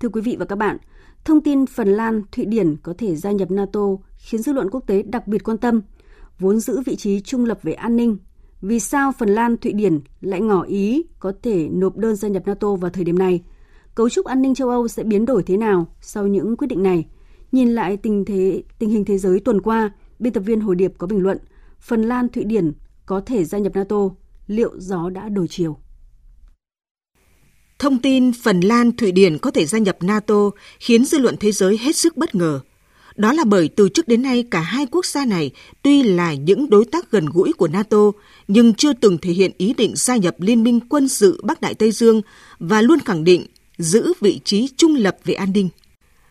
[0.00, 0.76] Thưa quý vị và các bạn,
[1.24, 3.80] thông tin Phần Lan, Thụy Điển có thể gia nhập NATO
[4.16, 5.80] khiến dư luận quốc tế đặc biệt quan tâm,
[6.38, 8.16] vốn giữ vị trí trung lập về an ninh.
[8.60, 12.42] Vì sao Phần Lan, Thụy Điển lại ngỏ ý có thể nộp đơn gia nhập
[12.46, 13.42] NATO vào thời điểm này?
[13.94, 16.82] Cấu trúc an ninh châu Âu sẽ biến đổi thế nào sau những quyết định
[16.82, 17.06] này?
[17.52, 20.92] Nhìn lại tình thế tình hình thế giới tuần qua, biên tập viên Hồi Điệp
[20.98, 21.38] có bình luận,
[21.80, 22.72] Phần Lan, Thụy Điển
[23.06, 24.10] có thể gia nhập NATO,
[24.46, 25.76] liệu gió đã đổi chiều?
[27.80, 31.52] Thông tin Phần Lan, Thụy Điển có thể gia nhập NATO khiến dư luận thế
[31.52, 32.60] giới hết sức bất ngờ.
[33.16, 35.50] Đó là bởi từ trước đến nay cả hai quốc gia này
[35.82, 37.98] tuy là những đối tác gần gũi của NATO
[38.48, 41.74] nhưng chưa từng thể hiện ý định gia nhập Liên minh quân sự Bắc Đại
[41.74, 42.22] Tây Dương
[42.58, 43.46] và luôn khẳng định
[43.78, 45.68] giữ vị trí trung lập về an ninh.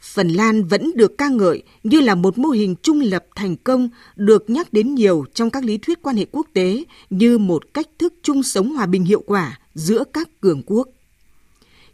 [0.00, 3.88] Phần Lan vẫn được ca ngợi như là một mô hình trung lập thành công
[4.16, 7.86] được nhắc đến nhiều trong các lý thuyết quan hệ quốc tế như một cách
[7.98, 10.88] thức chung sống hòa bình hiệu quả giữa các cường quốc.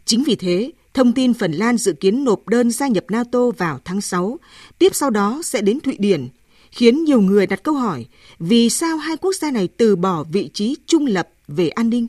[0.07, 3.79] Chính vì thế, thông tin Phần Lan dự kiến nộp đơn gia nhập NATO vào
[3.85, 4.39] tháng 6,
[4.79, 6.27] tiếp sau đó sẽ đến Thụy Điển,
[6.71, 8.05] khiến nhiều người đặt câu hỏi
[8.39, 12.07] vì sao hai quốc gia này từ bỏ vị trí trung lập về an ninh.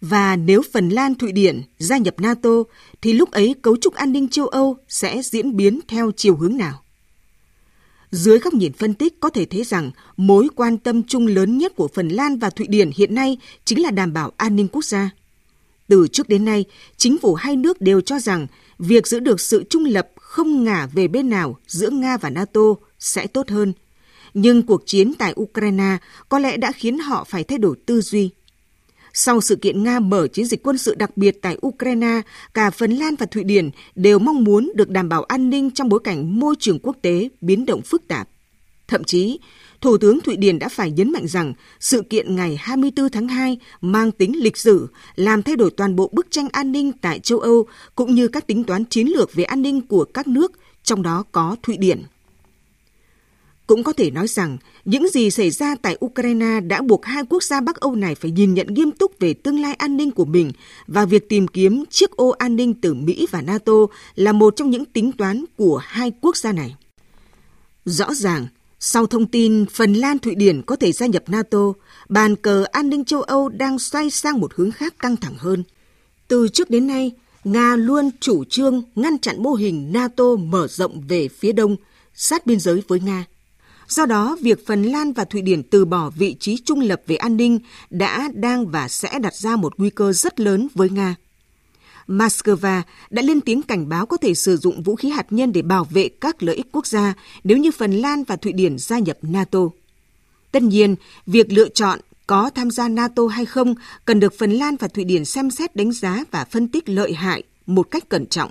[0.00, 2.50] Và nếu Phần Lan, Thụy Điển gia nhập NATO,
[3.02, 6.56] thì lúc ấy cấu trúc an ninh châu Âu sẽ diễn biến theo chiều hướng
[6.56, 6.82] nào?
[8.10, 11.72] Dưới góc nhìn phân tích có thể thấy rằng mối quan tâm chung lớn nhất
[11.76, 14.84] của Phần Lan và Thụy Điển hiện nay chính là đảm bảo an ninh quốc
[14.84, 15.10] gia.
[15.90, 16.64] Từ trước đến nay,
[16.96, 18.46] chính phủ hai nước đều cho rằng
[18.78, 22.60] việc giữ được sự trung lập không ngả về bên nào giữa Nga và NATO
[22.98, 23.72] sẽ tốt hơn.
[24.34, 25.96] Nhưng cuộc chiến tại Ukraine
[26.28, 28.30] có lẽ đã khiến họ phải thay đổi tư duy.
[29.12, 32.20] Sau sự kiện Nga mở chiến dịch quân sự đặc biệt tại Ukraine,
[32.54, 35.88] cả Phần Lan và Thụy Điển đều mong muốn được đảm bảo an ninh trong
[35.88, 38.28] bối cảnh môi trường quốc tế biến động phức tạp.
[38.90, 39.38] Thậm chí,
[39.80, 43.58] Thủ tướng Thụy Điển đã phải nhấn mạnh rằng sự kiện ngày 24 tháng 2
[43.80, 47.38] mang tính lịch sử, làm thay đổi toàn bộ bức tranh an ninh tại châu
[47.38, 51.02] Âu cũng như các tính toán chiến lược về an ninh của các nước, trong
[51.02, 52.02] đó có Thụy Điển.
[53.66, 57.42] Cũng có thể nói rằng, những gì xảy ra tại Ukraine đã buộc hai quốc
[57.42, 60.24] gia Bắc Âu này phải nhìn nhận nghiêm túc về tương lai an ninh của
[60.24, 60.52] mình
[60.86, 63.72] và việc tìm kiếm chiếc ô an ninh từ Mỹ và NATO
[64.14, 66.74] là một trong những tính toán của hai quốc gia này.
[67.84, 68.46] Rõ ràng,
[68.82, 71.58] sau thông tin Phần Lan Thụy Điển có thể gia nhập NATO,
[72.08, 75.64] bàn cờ an ninh châu Âu đang xoay sang một hướng khác căng thẳng hơn.
[76.28, 77.12] Từ trước đến nay,
[77.44, 81.76] Nga luôn chủ trương ngăn chặn mô hình NATO mở rộng về phía đông,
[82.14, 83.24] sát biên giới với Nga.
[83.88, 87.16] Do đó, việc Phần Lan và Thụy Điển từ bỏ vị trí trung lập về
[87.16, 87.58] an ninh
[87.90, 91.14] đã, đang và sẽ đặt ra một nguy cơ rất lớn với Nga.
[92.10, 95.62] Moscow đã lên tiếng cảnh báo có thể sử dụng vũ khí hạt nhân để
[95.62, 98.98] bảo vệ các lợi ích quốc gia nếu như Phần Lan và Thụy Điển gia
[98.98, 99.58] nhập NATO.
[100.52, 104.76] Tất nhiên, việc lựa chọn có tham gia NATO hay không cần được Phần Lan
[104.76, 108.26] và Thụy Điển xem xét đánh giá và phân tích lợi hại một cách cẩn
[108.26, 108.50] trọng.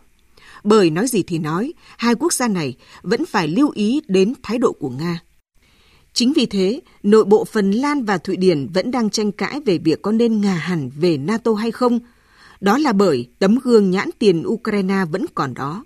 [0.63, 4.57] Bởi nói gì thì nói, hai quốc gia này vẫn phải lưu ý đến thái
[4.57, 5.19] độ của Nga.
[6.13, 9.77] Chính vì thế, nội bộ Phần Lan và Thụy Điển vẫn đang tranh cãi về
[9.77, 11.99] việc có nên ngả hẳn về NATO hay không.
[12.61, 15.85] Đó là bởi tấm gương nhãn tiền Ukraine vẫn còn đó.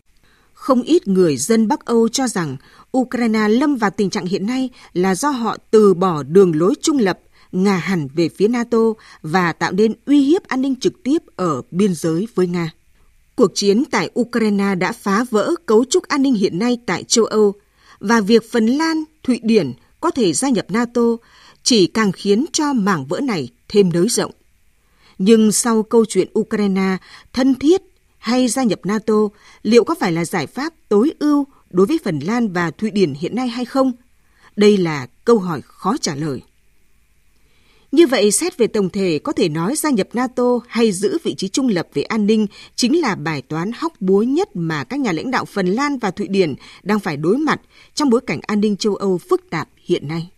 [0.54, 2.58] Không ít người dân Bắc Âu cho rằng
[2.98, 6.98] Ukraine lâm vào tình trạng hiện nay là do họ từ bỏ đường lối trung
[6.98, 7.20] lập,
[7.52, 8.78] ngả hẳn về phía NATO
[9.22, 12.72] và tạo nên uy hiếp an ninh trực tiếp ở biên giới với Nga.
[13.36, 17.26] Cuộc chiến tại Ukraine đã phá vỡ cấu trúc an ninh hiện nay tại châu
[17.26, 17.54] Âu
[18.00, 21.02] và việc Phần Lan, Thụy Điển có thể gia nhập NATO
[21.64, 24.32] chỉ càng khiến cho mảng vỡ này thêm nới rộng.
[25.18, 26.98] Nhưng sau câu chuyện Ukraine
[27.34, 27.82] thân thiết
[28.18, 29.14] hay gia nhập NATO,
[29.64, 33.14] liệu có phải là giải pháp tối ưu đối với Phần Lan và Thụy Điển
[33.14, 33.92] hiện nay hay không?
[34.56, 36.42] Đây là câu hỏi khó trả lời.
[37.92, 41.36] Như vậy, xét về tổng thể, có thể nói gia nhập NATO hay giữ vị
[41.36, 45.00] trí trung lập về an ninh chính là bài toán hóc búa nhất mà các
[45.00, 47.62] nhà lãnh đạo Phần Lan và Thụy Điển đang phải đối mặt
[47.94, 50.30] trong bối cảnh an ninh châu Âu phức tạp hiện nay.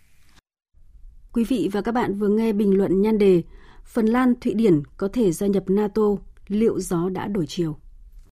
[1.32, 3.42] Quý vị và các bạn vừa nghe bình luận nhan đề
[3.86, 6.02] Phần Lan, Thụy Điển có thể gia nhập NATO,
[6.48, 7.76] liệu gió đã đổi chiều?